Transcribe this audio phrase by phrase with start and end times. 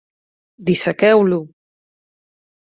[0.65, 1.39] Dissequeu-lo!